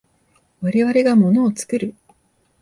[0.61, 1.93] 我々が物を作る。